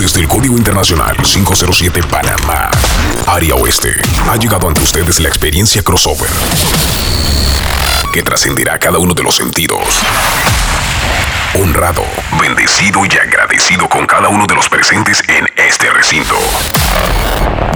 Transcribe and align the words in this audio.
Desde 0.00 0.22
el 0.22 0.28
Código 0.28 0.56
Internacional 0.56 1.14
507 1.14 2.02
Panamá, 2.04 2.70
Área 3.26 3.54
Oeste, 3.54 4.00
ha 4.30 4.36
llegado 4.36 4.66
ante 4.66 4.80
ustedes 4.80 5.20
la 5.20 5.28
experiencia 5.28 5.82
crossover 5.82 6.30
que 8.10 8.22
trascenderá 8.22 8.78
cada 8.78 8.96
uno 8.96 9.12
de 9.12 9.22
los 9.22 9.36
sentidos. 9.36 10.00
Honrado, 11.52 12.02
bendecido 12.40 13.02
y 13.04 13.14
agradecido 13.18 13.90
con 13.90 14.06
cada 14.06 14.30
uno 14.30 14.46
de 14.46 14.54
los 14.54 14.70
presentes 14.70 15.22
en 15.28 15.46
este 15.54 15.90
recinto. 15.90 16.34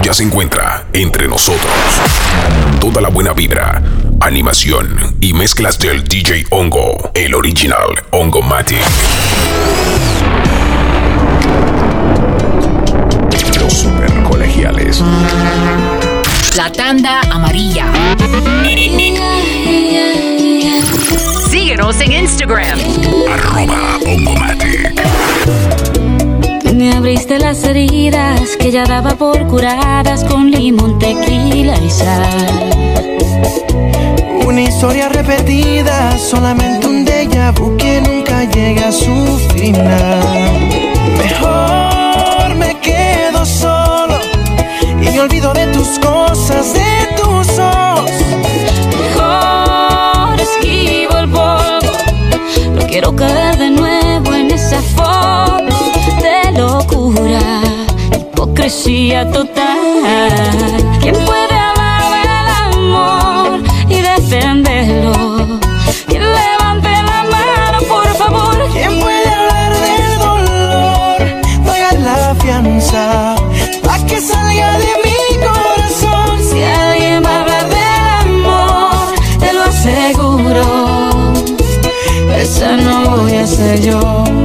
Ya 0.01 0.15
se 0.15 0.23
encuentra 0.23 0.87
entre 0.93 1.27
nosotros 1.27 1.71
toda 2.79 3.01
la 3.01 3.09
buena 3.09 3.33
vibra, 3.33 3.83
animación 4.19 5.15
y 5.21 5.33
mezclas 5.33 5.77
del 5.77 6.03
DJ 6.03 6.47
Hongo, 6.49 7.11
el 7.13 7.35
original 7.35 8.03
Hongo 8.09 8.41
Matic. 8.41 8.81
Los 13.65 13.73
super 13.73 14.13
colegiales. 14.21 15.01
La 16.55 16.71
tanda 16.71 17.21
amarilla. 17.31 17.87
Síguenos 21.49 21.99
en 21.99 22.11
Instagram. 22.11 22.77
Arroba 23.33 23.97
Hongomatic. 24.05 25.01
Me 26.75 26.93
abriste 26.93 27.39
las 27.39 27.63
heridas 27.63 28.55
que 28.59 28.69
ya 28.69 28.83
daba 28.83 29.15
por 29.15 29.47
curadas 29.47 30.23
con 30.25 30.51
limón, 30.51 30.99
tequila 30.99 31.75
y 31.79 31.89
sal. 31.89 32.69
Una 34.45 34.61
historia 34.61 35.09
repetida, 35.09 36.15
solamente 36.19 36.85
un 36.85 37.03
déjà 37.03 37.51
vu 37.51 37.75
que 37.77 37.99
nunca 37.99 38.43
llega 38.43 38.89
a 38.89 38.91
su 38.91 39.39
final. 39.55 40.21
Mejor 41.17 42.55
me 42.55 42.79
quedo 42.79 43.24
me 45.15 45.21
olvido 45.21 45.53
de 45.53 45.67
tus 45.67 45.97
cosas, 45.99 46.73
de 46.73 47.07
tus 47.15 47.57
ojos. 47.57 48.11
Mejor 48.99 50.41
esquivo 50.41 51.17
el 51.17 51.29
polvo. 51.29 51.91
No 52.73 52.85
quiero 52.85 53.15
caer 53.15 53.57
de 53.57 53.69
nuevo 53.71 54.33
en 54.33 54.51
esa 54.51 54.81
foto 54.81 55.63
de 56.21 56.51
locura, 56.59 57.61
hipocresía 58.13 59.31
total. 59.31 60.83
¿Quién 61.01 61.15
puede 61.25 61.44
yo. 83.83 84.44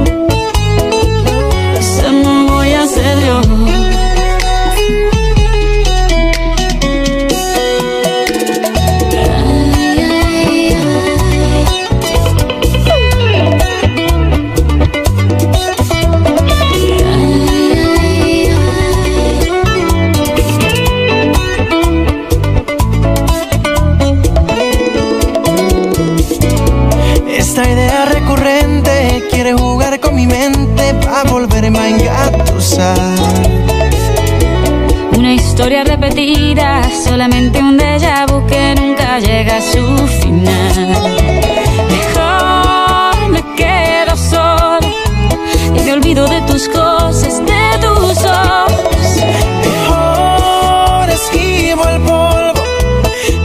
A 31.81 31.89
engatusar. 31.89 32.97
Una 35.17 35.33
historia 35.33 35.83
repetida, 35.83 36.81
solamente 37.05 37.59
un 37.59 37.77
déjà 37.77 38.25
vu 38.25 38.45
que 38.47 38.75
nunca 38.75 39.19
llega 39.19 39.57
a 39.57 39.61
su 39.61 39.85
final. 40.21 40.87
Mejor 41.95 43.29
me 43.29 43.41
quedo 43.55 44.15
solo 44.15 44.87
y 45.75 45.79
me 45.79 45.93
olvido 45.93 46.27
de 46.27 46.41
tus 46.41 46.67
cosas, 46.69 47.39
de 47.45 47.65
tus 47.79 48.17
ojos. 48.25 49.07
Mejor 49.69 51.09
esquivo 51.09 51.83
el 51.89 52.01
polvo. 52.01 52.63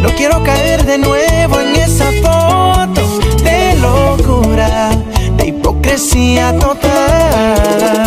No 0.02 0.08
quiero 0.16 0.42
caer 0.42 0.84
de 0.84 0.98
nuevo 0.98 1.60
en 1.60 1.76
esa 1.76 2.10
foto 2.22 3.02
de 3.42 3.74
locura, 3.76 4.90
de 5.36 5.46
hipocresía 5.46 6.56
total. 6.58 8.05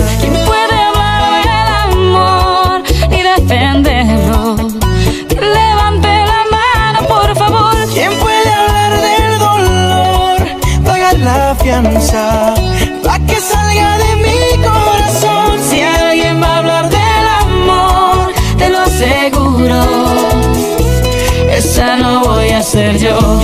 Pagar 11.60 11.84
la 11.84 11.92
fianza, 11.92 12.54
pa' 13.04 13.20
que 13.28 13.40
salga 13.40 13.98
de 13.98 14.16
mi 14.16 14.64
corazón. 14.64 15.60
Si 15.70 15.82
alguien 15.82 16.42
va 16.42 16.48
a 16.48 16.58
hablar 16.58 16.90
del 16.90 17.28
amor, 17.42 18.34
te 18.58 18.70
lo 18.70 18.80
aseguro. 18.80 19.84
Esa 21.52 21.98
no 21.98 22.24
voy 22.24 22.50
a 22.50 22.62
ser 22.62 22.98
yo. 22.98 23.40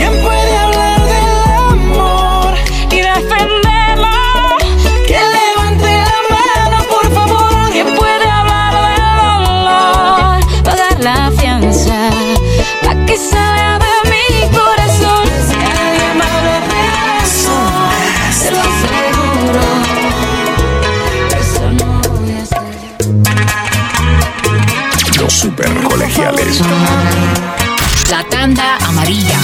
La 28.09 28.23
tanda 28.29 28.77
amarilla. 28.77 29.38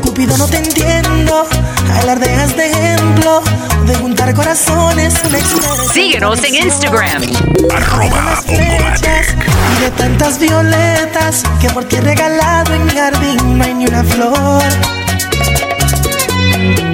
Cupido, 0.00 0.38
no 0.38 0.46
te 0.46 0.56
entiendo. 0.56 1.46
Alardeas 2.00 2.56
de 2.56 2.70
ejemplo 2.70 3.42
de 3.86 3.94
juntar 3.96 4.34
corazones. 4.34 5.12
Síguenos 5.92 6.42
en 6.44 6.54
Instagram. 6.54 7.22
Arroba 7.70 8.42
de 9.82 9.90
tantas 9.90 10.38
violetas 10.38 11.42
que 11.60 11.68
por 11.70 11.84
ti 11.84 11.96
he 11.96 12.00
regalado 12.00 12.72
en 12.72 12.84
mi 12.84 12.92
jardín 12.92 13.58
no 13.58 13.64
hay 13.64 13.74
ni 13.74 13.86
una 13.86 14.04
flor. 14.04 14.62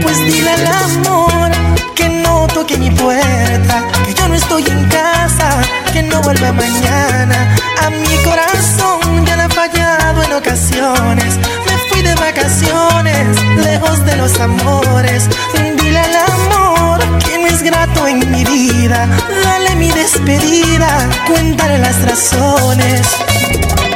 Pues 0.02 0.16
dile 0.24 0.50
al 0.50 0.66
amor 0.66 1.50
que 1.94 2.08
no 2.08 2.46
toque 2.46 2.78
mi 2.78 2.90
puerta, 2.90 3.84
que 4.06 4.14
yo 4.14 4.26
no 4.28 4.34
estoy 4.34 4.64
en 4.66 4.84
casa, 4.88 5.48
que 5.92 6.02
no 6.02 6.22
vuelve 6.22 6.50
mañana. 6.50 7.56
A 7.84 7.90
mi 7.90 8.16
corazón 8.24 9.26
ya 9.26 9.36
le 9.36 9.42
ha 9.42 9.50
fallado 9.50 10.22
en 10.22 10.32
ocasiones. 10.32 11.32
Me 11.66 11.76
fui 11.88 12.00
de 12.00 12.14
vacaciones, 12.14 13.26
lejos 13.64 14.02
de 14.06 14.16
los 14.16 14.40
amores. 14.40 15.28
Dile 15.76 15.98
al 15.98 16.16
amor 16.16 17.00
que 17.18 17.38
no 17.38 17.48
es 17.48 17.62
grato 17.62 18.06
en 18.06 18.18
mi 18.30 18.44
vida. 18.44 19.06
Dale 19.44 19.67
despedida, 20.08 21.10
cuéntale 21.26 21.78
las 21.78 22.02
razones. 22.02 23.02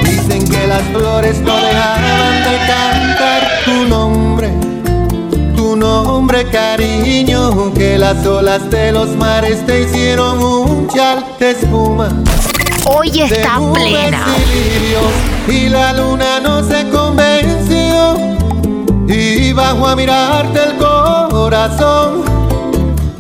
Dicen 0.05 0.47
que 0.47 0.67
las 0.67 0.83
flores 0.83 1.39
no 1.41 1.57
dejaban 1.57 2.45
de 2.45 2.57
cantar 2.67 3.43
tu 3.65 3.89
nombre, 3.89 4.51
tu 5.57 5.75
nombre 5.75 6.45
cariño, 6.51 7.73
que 7.73 7.97
las 7.97 8.27
olas 8.27 8.69
de 8.71 8.93
los 8.93 9.09
mares 9.17 9.65
te 9.65 9.83
hicieron 9.83 10.43
un 10.43 10.89
chal 10.89 11.25
de 11.39 11.53
espuma. 11.53 12.11
Hoy 12.85 13.21
está 13.21 13.59
plena. 13.73 14.27
y 14.37 14.55
lirios, 14.55 15.13
y 15.49 15.69
la 15.71 15.93
luna 15.95 16.41
no 16.41 16.63
se 16.63 16.89
convenció 16.91 18.17
y 19.09 19.53
bajó 19.53 19.87
a 19.87 19.97
mirarte 19.97 20.61
el 20.65 20.77
corazón 20.77 22.32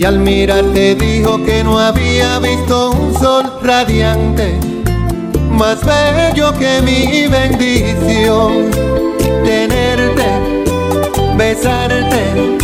y 0.02 0.04
al 0.04 0.18
mirarte 0.18 0.96
dijo 0.96 1.44
que 1.44 1.62
no 1.62 1.78
había 1.78 2.40
visto 2.40 2.90
un 2.90 3.14
sol 3.20 3.44
radiante, 3.62 4.58
más 5.48 5.78
bello 5.84 6.52
que 6.58 6.82
mi 6.82 7.28
bendición. 7.28 8.72
Tenerte, 9.44 10.26
besarte, 11.36 12.58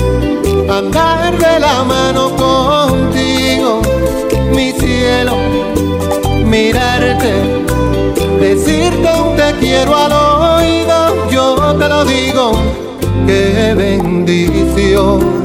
andar 0.69 1.39
de 1.39 1.61
la 1.61 1.85
mano 1.85 2.35
contigo, 2.35 3.83
mi 4.53 4.73
cielo, 4.73 5.37
mirarte, 6.45 7.35
decirte 8.41 9.09
un 9.15 9.37
te 9.37 9.55
quiero 9.61 9.95
al 9.95 10.13
oído, 10.13 11.31
yo 11.31 11.77
te 11.79 11.89
lo 11.89 12.05
digo, 12.05 12.53
qué 13.29 13.75
bendición. 13.77 15.38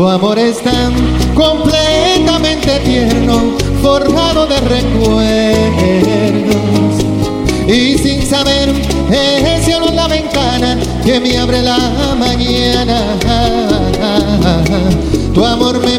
Tu 0.00 0.08
amor 0.08 0.38
es 0.38 0.62
tan 0.62 0.94
completamente 1.34 2.80
tierno, 2.86 3.52
forjado 3.82 4.46
de 4.46 4.58
recuerdos. 4.60 5.04
Y 7.68 7.98
sin 7.98 8.26
saber, 8.26 8.70
es 9.10 9.62
cielo 9.62 9.88
la 9.92 10.08
ventana 10.08 10.78
que 11.04 11.20
me 11.20 11.36
abre 11.36 11.60
la 11.60 11.76
mañana. 12.18 13.02
Tu 15.34 15.44
amor 15.44 15.78
me 15.84 15.89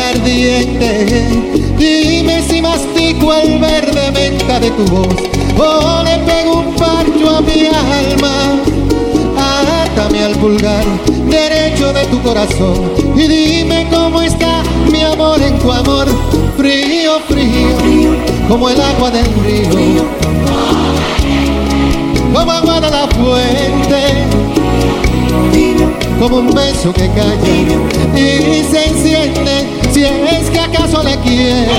ardiente. 0.00 1.06
Dime 1.78 2.42
si 2.42 2.60
mastico 2.60 3.34
el 3.34 3.58
verde 3.58 4.10
menta 4.12 4.60
de 4.60 4.70
tu 4.70 4.84
voz 4.86 5.14
o 5.58 6.02
le 6.02 6.18
pego 6.18 6.60
un 6.60 6.74
parcho 6.74 7.36
a 7.36 7.40
mi 7.40 7.66
alma. 7.66 8.60
Átame 9.36 10.24
al 10.24 10.34
pulgar 10.36 10.84
derecho 11.28 11.92
de 11.92 12.04
tu 12.06 12.20
corazón 12.22 12.92
y 13.16 13.26
dime 13.26 13.86
cómo 13.90 14.22
está 14.22 14.62
mi 14.90 15.02
amor 15.02 15.40
en 15.42 15.58
tu 15.58 15.72
amor, 15.72 16.06
frío, 16.56 17.18
frío, 17.28 18.16
como 18.48 18.68
el 18.68 18.80
agua 18.80 19.10
del 19.10 19.26
río, 19.44 20.04
como 22.34 22.52
agua 22.52 22.80
de 22.80 22.90
la 22.90 23.08
fuente 23.08 24.52
como 26.22 26.36
un 26.36 26.54
beso 26.54 26.92
que 26.92 27.08
calla 27.08 28.01
acaso 31.32 31.71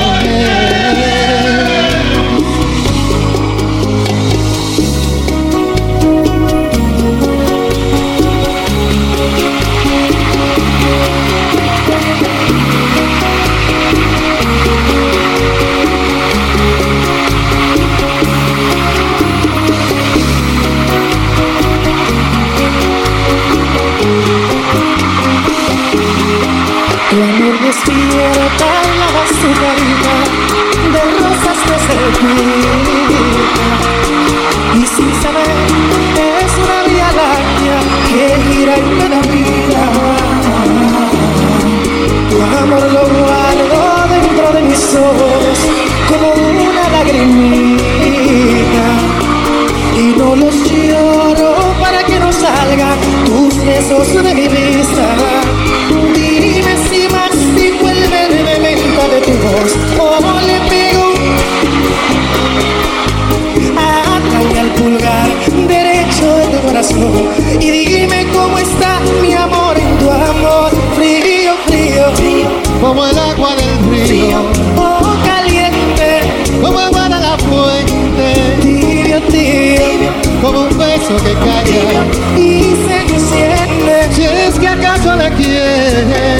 quiere. 85.35 86.37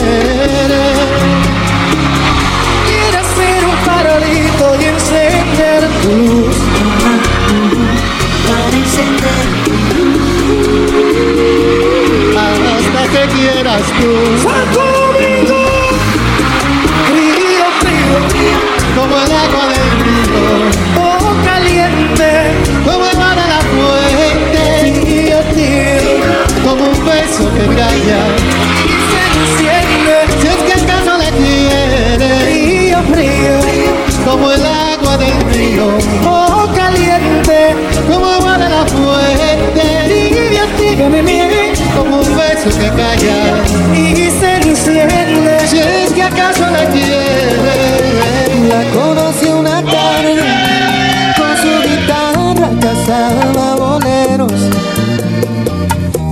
Quiero 2.88 3.22
ser 3.36 3.62
un 3.66 3.78
farolito 3.86 4.66
y 4.80 4.84
encender 4.86 5.82
tu 6.02 6.10
luz. 6.10 6.56
Para 8.48 8.78
encender 8.78 9.64
hasta 12.38 13.02
que 13.12 13.24
quieras 13.36 13.84
tú, 14.00 14.12
Sal 14.44 14.66
conmigo. 14.76 15.60
Frío, 17.10 17.66
frío, 17.82 18.18
como 18.96 19.14
el 19.18 19.32
agua 19.32 19.64
del 19.72 19.90
río, 20.04 20.44
oh 21.02 21.34
caliente, 21.46 22.30
como 22.86 23.04
el 23.08 23.16
mar 23.18 23.36
de 23.36 23.48
la 23.54 23.62
fuente, 23.72 24.64
tibio, 25.06 25.40
tibio, 25.54 26.16
como 26.64 26.82
un 26.86 27.00
beso 27.06 27.44
que 27.54 27.66
calla, 27.76 28.03
y 42.66 44.32
se 44.32 44.56
enciende. 44.56 45.60
si 45.68 45.80
es 45.80 46.14
que 46.14 46.24
acaso 46.24 46.64
le 46.70 46.86
quiere. 46.94 48.68
La 48.70 48.84
conocí 48.94 49.48
una 49.48 49.82
tarde 49.84 50.42
con 51.36 51.58
su 51.58 51.72
guitarra 51.90 52.70
cazaba 52.80 53.76
boleros. 53.76 54.54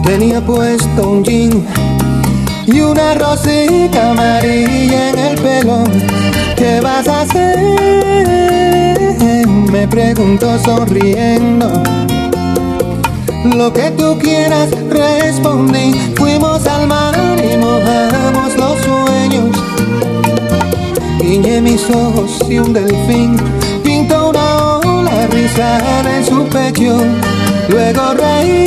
Tenía 0.05 0.39
puesto 0.39 1.09
un 1.09 1.23
jean 1.23 1.67
y 2.65 2.79
una 2.79 3.13
rosita 3.15 4.11
amarilla 4.11 5.09
en 5.09 5.19
el 5.19 5.35
pelo. 5.37 5.83
¿Qué 6.55 6.79
vas 6.79 7.07
a 7.09 7.21
hacer? 7.21 7.59
Me 9.69 9.85
preguntó 9.87 10.57
sonriendo. 10.63 11.69
Lo 13.55 13.73
que 13.73 13.91
tú 13.91 14.17
quieras, 14.19 14.69
respondí. 14.89 16.10
Fuimos 16.41 16.65
al 16.65 16.87
mar 16.87 17.13
y 17.37 17.55
mojamos 17.55 18.57
los 18.57 18.81
sueños. 18.81 19.55
Guiñé 21.19 21.61
mis 21.61 21.87
ojos 21.87 22.31
y 22.49 22.57
un 22.57 22.73
delfín 22.73 23.37
pintó 23.83 24.29
una 24.29 24.79
ola 24.79 25.27
rizada 25.27 26.17
en 26.17 26.25
su 26.25 26.43
pecho. 26.45 26.97
Luego 27.69 28.15
reí 28.15 28.65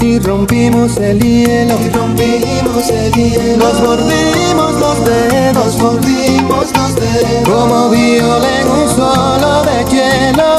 y 0.00 0.18
rompimos 0.20 0.96
el 0.96 1.20
hielo. 1.20 1.74
Y 1.84 1.90
rompimos 1.90 2.88
el 2.88 3.12
hielo. 3.12 3.58
Nos 3.58 3.82
mordimos 3.82 4.72
los 4.80 5.04
dedos, 5.04 5.76
mordimos 5.76 6.72
los 6.72 6.94
dedos. 6.94 7.46
Como 7.46 7.90
viola 7.90 8.60
en 8.62 8.68
un 8.70 8.88
solo 8.96 9.64
de 9.64 9.84
hielo. 9.90 10.55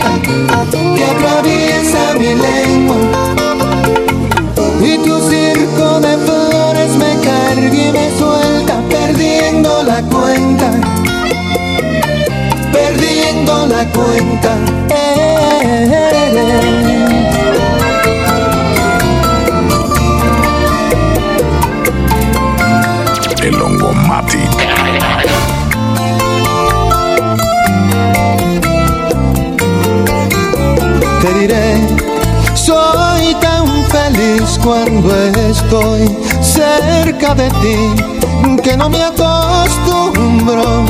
que 0.00 1.04
atraviesa 1.04 2.14
mi 2.18 2.34
lengua 2.34 2.96
y 4.80 4.98
tu 4.98 5.20
circo 5.28 6.00
de 6.00 6.16
flores 6.18 6.96
me 6.96 7.14
carga 7.22 7.74
y 7.74 7.92
me 7.92 8.10
suelta 8.18 8.80
perdiendo 8.88 9.82
la 9.82 10.02
cuenta, 10.02 10.70
perdiendo 12.72 13.66
la 13.66 13.84
cuenta. 13.92 14.71
Cuando 34.62 35.14
estoy 35.48 36.08
cerca 36.40 37.34
de 37.34 37.48
ti 37.62 38.60
que 38.62 38.76
no 38.76 38.88
me 38.88 39.02
acostumbro 39.02 40.84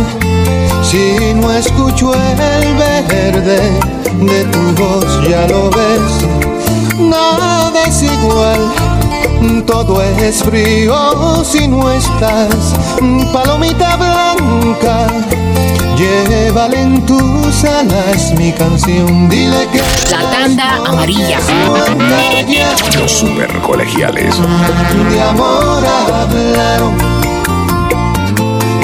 si 0.83 1.33
no 1.35 1.50
escucho 1.52 2.12
el 2.14 2.75
verde 2.76 3.61
de 4.21 4.45
tu 4.45 4.83
voz, 4.83 5.29
ya 5.29 5.47
lo 5.49 5.71
ves, 5.71 6.99
nada 6.99 7.73
es 7.87 8.02
igual. 8.02 8.61
Todo 9.67 10.02
es 10.02 10.43
frío 10.43 11.43
si 11.45 11.67
no 11.67 11.91
estás, 11.91 12.75
palomita 13.33 13.97
blanca. 13.97 14.82
Llévale 16.62 16.81
en 16.81 17.07
tus 17.07 17.64
alas 17.64 18.33
mi 18.38 18.52
canción, 18.52 19.28
dile 19.28 19.66
que 19.73 19.83
La 20.12 20.31
tanda 20.31 20.76
amarilla. 20.87 21.40
Los 23.00 23.11
super 23.11 23.50
colegiales. 23.62 24.33
de 25.11 25.23
amor 25.23 25.83
hablaron 25.85 26.97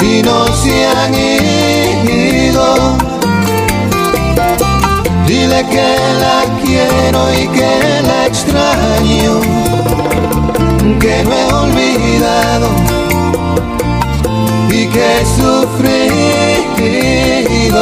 y 0.01 0.21
no 0.23 0.45
se 0.47 0.87
han 0.87 1.13
ido. 1.13 2.97
Dile 5.25 5.65
que 5.71 5.95
la 6.19 6.43
quiero 6.61 7.33
y 7.33 7.47
que 7.47 8.01
la 8.03 8.25
extraño, 8.25 9.39
que 10.99 11.23
no 11.23 11.33
he 11.33 11.53
olvidado 11.53 12.67
y 14.69 14.87
que 14.87 15.21
he 15.21 15.25
ya 17.69 17.75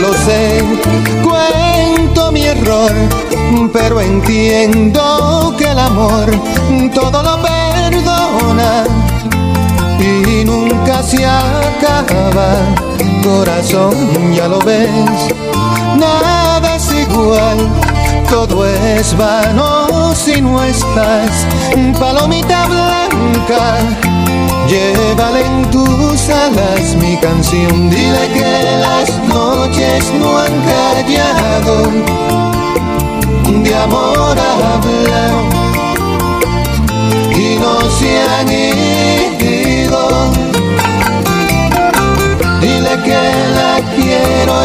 lo 0.00 0.14
sé, 0.24 0.64
cuento 1.22 2.32
mi 2.32 2.46
error, 2.46 2.92
pero 3.72 4.00
entiendo 4.00 5.54
que 5.58 5.70
el 5.70 5.78
amor 5.78 6.30
todo 6.94 7.22
lo 7.22 7.42
perdona 7.42 8.99
y 10.40 10.44
nunca 10.44 11.02
se 11.02 11.26
acaba. 11.26 12.56
Corazón, 13.22 14.32
ya 14.32 14.48
lo 14.48 14.58
ves, 14.60 14.90
nada 15.96 16.76
es 16.76 16.92
igual. 16.92 17.58
Todo 18.28 18.64
es 18.66 19.16
vano 19.16 20.14
si 20.14 20.40
no 20.40 20.62
estás, 20.62 21.46
palomita 21.98 22.66
blanca. 22.66 23.78
Llévale 24.68 25.44
en 25.44 25.70
tus 25.70 26.28
alas 26.28 26.94
mi 26.96 27.16
canción, 27.16 27.90
dile 27.90 28.28
que 28.32 28.78
las 28.80 29.18
noches 29.28 30.12
no 30.20 30.38
han 30.38 30.54
callado, 30.62 31.90
de 33.64 33.74
amor 33.74 34.38
hablan 34.38 35.50
y 37.36 37.56
no 37.58 37.80
se 37.90 38.22
han 38.22 38.48
ido. 38.48 39.39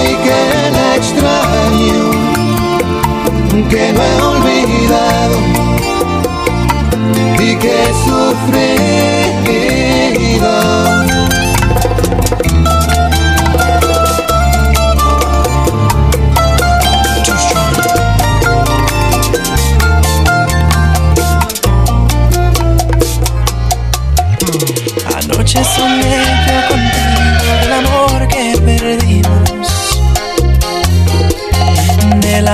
Y 0.04 0.16
que 0.24 0.72
la 0.72 0.96
extraño, 0.96 2.00
que 3.70 3.94
no 3.94 4.02
he 4.04 4.22
olvidado 4.22 5.38
y 7.40 7.56
que 7.56 7.74
he 7.84 7.94
sufrido. 8.06 9.26
Anoche 25.18 25.62
soñé 25.64 26.25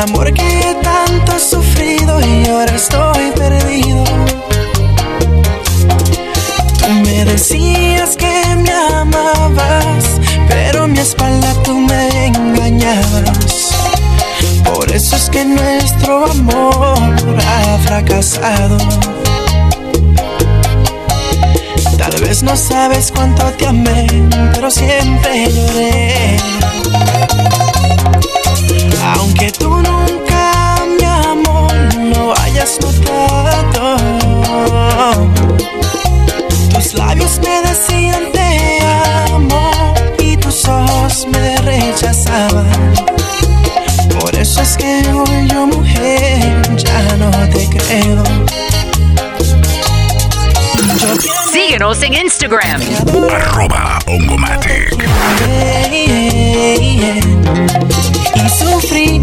amor 0.02 0.34
que 0.34 0.76
tanto 0.82 1.36
he 1.36 1.40
sufrido 1.40 2.20
y 2.20 2.48
ahora 2.48 2.76
estoy 2.76 3.32
perdido. 3.36 4.04
Tú 6.80 6.90
me 7.04 7.26
decías 7.26 8.18
que 8.18 8.56
me 8.56 8.72
amabas, 8.72 10.20
pero 10.48 10.88
mi 10.88 11.00
espalda 11.00 11.54
tú 11.64 11.78
me 11.78 12.28
engañabas. 12.28 13.70
Por 14.64 14.92
eso 14.92 15.16
es 15.16 15.30
que 15.30 15.46
nuestro 15.46 16.26
amor 16.26 16.98
ha 17.48 17.78
fracasado. 17.86 18.78
Tal 21.98 22.22
vez 22.22 22.42
no 22.42 22.56
sabes 22.56 23.12
cuánto 23.12 23.44
te 23.52 23.68
amé, 23.68 24.08
pero 24.54 24.72
siempre 24.72 25.52
lloré. 25.52 26.81
Aunque 29.16 29.52
tú 29.52 29.70
nunca, 29.70 30.76
mi 30.98 31.06
amor, 31.06 31.74
lo 32.16 32.34
hayas 32.40 32.80
notado. 32.82 33.98
Tus 36.74 36.94
labios 36.94 37.40
me 37.40 37.62
decían 37.62 38.32
te 38.32 38.80
amo 39.32 39.72
y 40.20 40.38
tus 40.38 40.66
ojos 40.68 41.28
me 41.32 41.58
rechazaban. 41.58 42.94
Por 44.20 44.36
eso 44.36 44.62
es 44.62 44.78
que 44.78 45.04
hoy 45.14 45.48
yo, 45.48 45.68
mujer, 45.68 46.76
ya 46.78 47.18
no 47.18 47.32
te 47.50 47.68
creo. 47.70 48.24
Yo 51.02 51.41
Síguenos 51.52 52.02
en 52.04 52.14
Instagram. 52.14 52.82
Arroba 53.30 54.00
Ongomatic. 54.08 54.96
Y 58.36 58.50
sufrí 58.50 59.22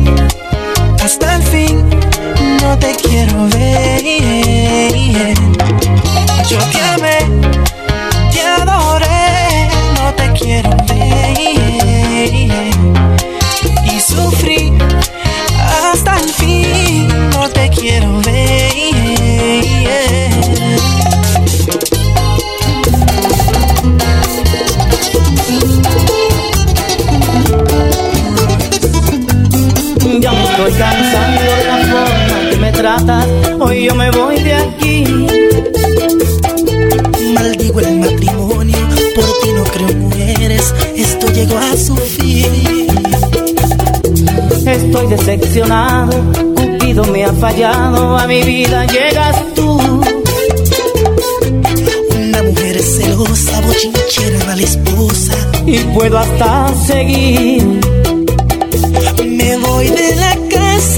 hasta 1.02 1.36
el 1.36 1.42
fin, 1.44 1.88
no 2.60 2.78
te 2.78 2.94
quiero 2.96 3.48
ver. 3.48 4.02
Yo 6.50 6.58
te 6.58 6.80
amé, 6.82 7.18
te 8.30 8.42
adoré, 8.42 9.68
no 9.96 10.12
te 10.14 10.30
quiero 10.38 10.70
ver. 10.86 11.38
Y 13.84 14.00
sufrí 14.00 14.72
hasta 15.82 16.18
el 16.18 16.28
fin, 16.34 17.08
no 17.30 17.48
te 17.48 17.70
quiero 17.70 18.20
ver. 18.20 18.37
Cansando 30.78 31.42
de 31.42 31.64
la 31.66 31.76
forma 31.92 32.50
que 32.50 32.56
me 32.56 32.72
tratas. 32.72 33.26
Hoy 33.58 33.84
yo 33.84 33.94
me 33.94 34.10
voy 34.10 34.38
de 34.42 34.54
aquí. 34.54 35.04
Maldigo 37.34 37.80
el 37.80 37.96
matrimonio, 37.96 38.78
por 39.14 39.24
ti 39.40 39.52
no 39.54 39.64
creo 39.64 39.96
mujeres, 39.96 40.74
esto 40.96 41.26
llegó 41.32 41.58
a 41.58 41.76
su 41.76 41.96
fin. 41.96 42.86
Estoy 44.66 45.06
decepcionado. 45.08 46.12
Cupido 46.54 47.04
me 47.04 47.24
ha 47.24 47.32
fallado. 47.32 48.16
A 48.18 48.26
mi 48.26 48.42
vida 48.42 48.86
llegas 48.86 49.36
tú. 49.54 49.78
Una 52.16 52.42
mujer 52.42 52.78
celosa, 52.80 53.60
bochinchera, 53.62 54.44
mala 54.46 54.62
esposa. 54.62 55.34
Y 55.66 55.78
puedo 55.94 56.18
hasta 56.18 56.74
seguir. 56.86 57.80
Me 59.26 59.56
voy 59.56 59.88
de 59.88 60.16
la 60.16 60.47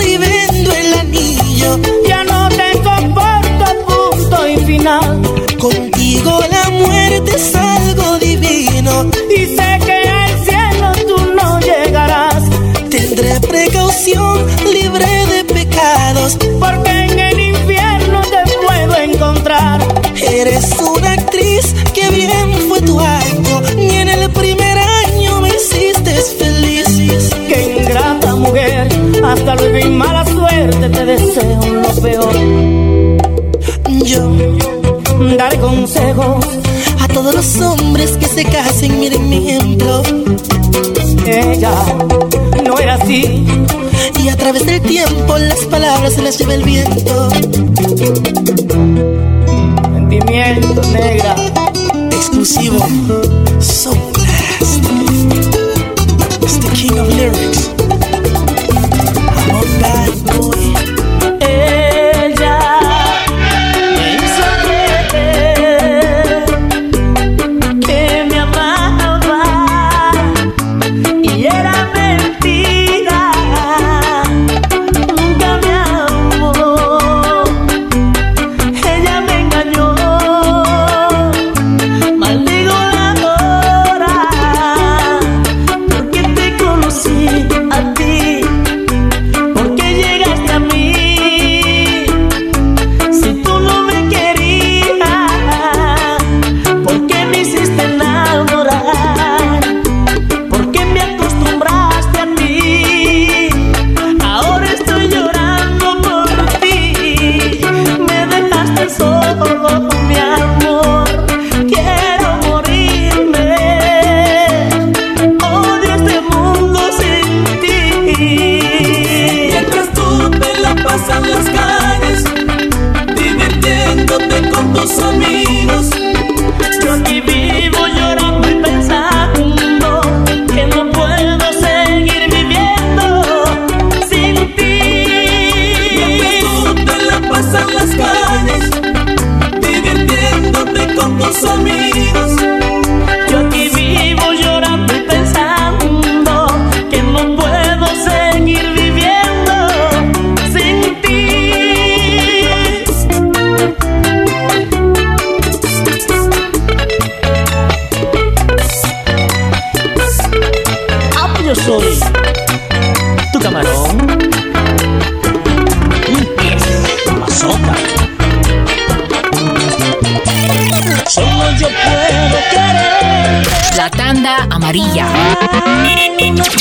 y 0.06 0.16
vendo 0.18 0.72
el 0.72 0.94
anillo. 0.94 1.78
Ya 2.06 2.24
no 2.24 2.48
te 2.48 2.72
soporto, 2.74 3.66
punto 3.86 4.48
y 4.48 4.56
final. 4.58 5.22
Contigo 5.58 6.40
la 6.50 6.70
muerte 6.70 7.32
es 7.34 7.54
algo 7.54 8.18
divino. 8.18 9.10
Y 9.34 9.46
sé 9.56 9.69
se 46.10 46.22
las 46.22 46.38
lleva 46.38 46.54
el 46.54 46.64
viento. 46.64 47.30
Sentimiento 49.94 50.82
negra. 50.92 51.36
Exclusivo. 52.10 52.78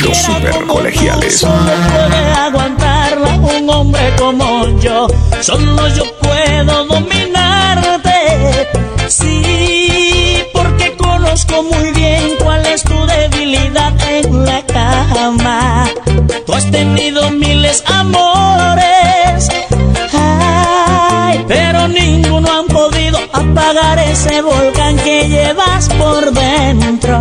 Los 0.04 0.18
super 0.18 0.66
colegiales. 0.66 1.42
Solo 1.42 1.54
puede 1.54 2.32
aguantarla 2.32 3.36
un 3.36 3.70
hombre 3.70 4.16
como 4.18 4.68
yo. 4.80 5.06
Solo 5.42 5.88
yo 5.90 6.06
puedo 6.16 6.86
dominarte. 6.86 8.68
Sí, 9.08 10.44
porque 10.54 10.98
conozco 10.98 11.62
muy 11.62 11.92
bien 11.92 12.36
cuál 12.44 12.66
es 12.66 12.84
tu 12.84 12.96
debilidad 13.06 13.94
en 14.10 14.44
la 14.44 14.66
cama. 14.66 15.88
Tú 16.48 16.54
has 16.56 16.72
tenido 16.72 17.30
miles 17.30 17.84
amores. 17.86 18.39
Apagar 23.70 24.00
ese 24.00 24.42
volcán 24.42 24.98
que 24.98 25.28
llevas 25.28 25.90
por 25.90 26.32
dentro 26.32 27.20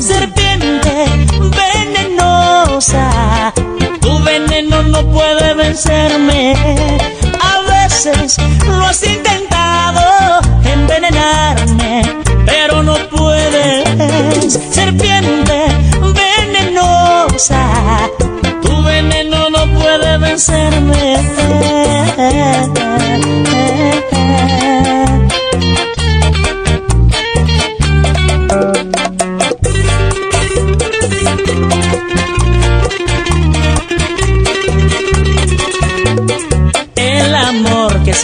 serpiente 0.00 1.06
venenosa. 1.60 3.52
Tu 4.00 4.18
veneno 4.24 4.82
no 4.82 5.06
puede 5.12 5.54
vencerme. 5.54 6.54
A 7.40 7.60
veces 7.70 8.36
lo 8.66 8.84
has 8.84 8.96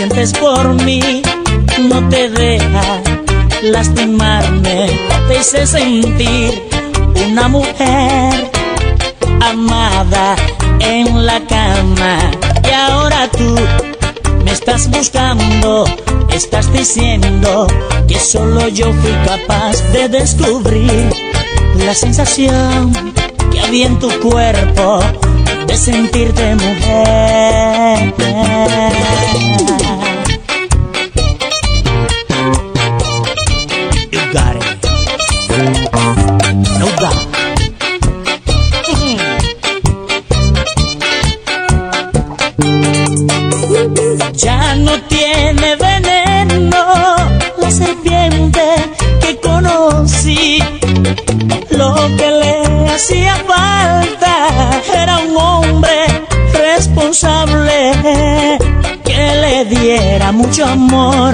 sientes 0.01 0.33
por 0.33 0.67
mí 0.83 1.21
no 1.79 2.09
te 2.09 2.31
deja 2.31 3.03
lastimarme, 3.63 4.87
te 5.29 5.39
hice 5.39 5.67
sentir 5.67 6.71
una 7.29 7.49
mujer 7.49 8.51
amada 9.43 10.37
en 10.79 11.27
la 11.27 11.39
cama 11.41 12.31
y 12.67 12.71
ahora 12.71 13.29
tú 13.31 13.55
me 14.43 14.53
estás 14.53 14.89
buscando, 14.89 15.85
estás 16.33 16.73
diciendo 16.73 17.67
que 18.09 18.19
solo 18.19 18.69
yo 18.69 18.91
fui 18.95 19.13
capaz 19.27 19.83
de 19.93 20.09
descubrir 20.09 21.13
la 21.85 21.95
sensación 21.95 22.91
que 23.53 23.61
había 23.61 23.89
en 23.89 23.99
tu 23.99 24.09
cuerpo 24.21 25.01
de 25.67 25.77
sentirte 25.77 26.55
mujer. 26.55 28.15
Mucho 60.51 60.67
amor 60.67 61.33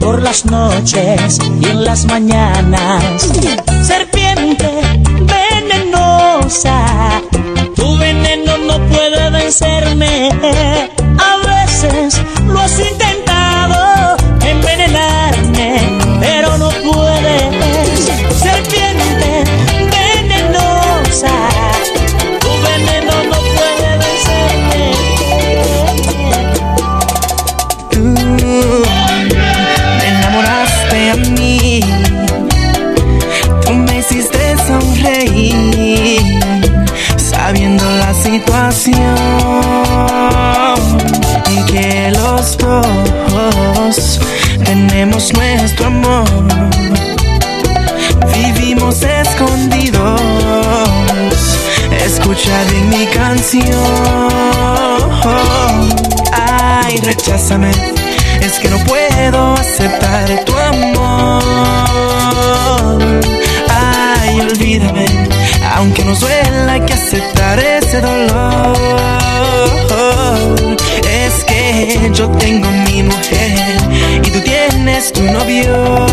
por 0.00 0.20
las 0.20 0.44
noches 0.46 1.38
y 1.60 1.64
en 1.64 1.84
las 1.84 2.06
mañanas. 2.06 3.30
Serpiente 3.86 4.68
venenosa, 5.20 7.22
tu 7.76 7.96
veneno 7.96 8.58
no 8.58 8.84
puede 8.88 9.30
vencerme. 9.30 10.15
Es 57.48 58.58
que 58.58 58.68
no 58.68 58.76
puedo 58.78 59.54
aceptar 59.54 60.44
tu 60.44 60.52
amor. 60.58 61.44
Ay, 63.68 64.40
olvídame. 64.40 65.06
Aunque 65.76 66.04
no 66.04 66.16
duela 66.16 66.84
que 66.84 66.92
aceptar 66.92 67.60
ese 67.60 68.00
dolor. 68.00 68.76
Es 71.08 71.44
que 71.44 72.10
yo 72.12 72.28
tengo 72.30 72.68
mi 72.68 73.04
mujer 73.04 73.76
y 74.24 74.28
tú 74.28 74.40
tienes 74.40 75.12
tu 75.12 75.22
novio. 75.22 76.04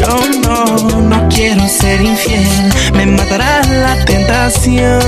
Yo 0.00 0.18
no, 0.42 0.64
no 1.00 1.28
quiero 1.28 1.68
ser 1.68 2.02
infiel, 2.02 2.72
me 2.94 3.06
matará 3.06 3.62
la 3.68 4.04
tentación. 4.04 5.05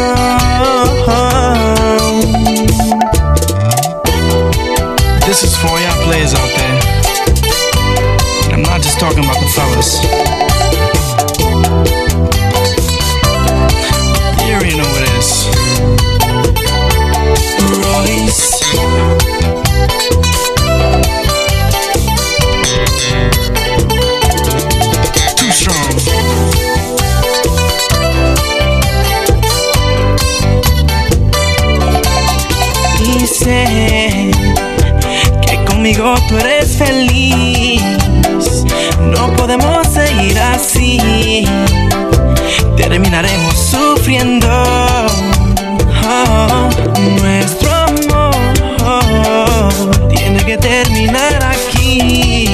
Feliz. 36.78 37.82
No 39.00 39.32
podemos 39.36 39.86
seguir 39.88 40.38
así. 40.38 41.44
Terminaremos 42.76 43.54
sufriendo. 43.54 44.48
Oh, 46.10 46.70
nuestro 47.20 47.70
amor 47.74 48.30
tiene 50.08 50.44
que 50.44 50.56
terminar 50.56 51.38
aquí. 51.44 52.48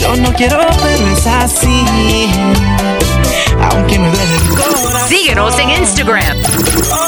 Yo 0.00 0.16
no 0.16 0.32
quiero, 0.32 0.58
pero 0.82 1.08
es 1.12 1.26
así. 1.26 2.28
Aunque 3.70 3.98
me 3.98 4.10
duele 4.10 4.34
el 4.34 4.48
corazón. 4.50 5.08
Síguenos 5.08 5.58
en 5.58 5.70
Instagram. 5.70 6.36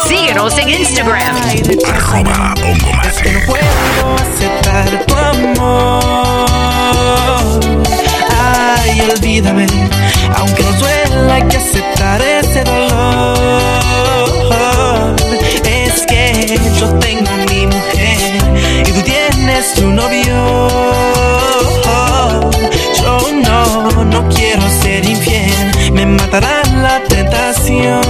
Síguenos 0.07 0.59
en 0.59 0.69
Instagram. 0.71 1.37
Arroba 1.87 2.55
Hongo 2.63 3.03
Es 3.09 3.19
que 3.19 3.33
no 3.33 3.41
puedo 3.47 3.65
aceptar 4.17 5.10
Ay, 8.39 9.01
olvídame, 9.17 9.67
aunque 10.37 10.63
nos 10.63 10.79
duela 10.79 11.49
que 11.49 11.57
aceptar 11.57 12.21
ese 12.23 12.65
dolor. 12.65 13.41
Es 15.65 16.07
que 16.07 16.59
yo 16.79 16.87
tengo 16.99 17.31
mi 17.51 17.67
mujer 17.67 18.33
y 18.87 18.93
tú 18.93 19.01
tienes 19.03 19.75
tu 19.75 19.87
novio. 19.89 20.69
Yo 23.03 23.15
no, 23.45 24.05
no 24.05 24.29
quiero 24.29 24.63
ser 24.83 25.05
infiel, 25.05 25.93
me 25.93 26.07
matará 26.07 26.63
la 26.83 27.01
tentación. 27.09 28.01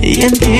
Y 0.00 0.22
entiendo 0.22 0.55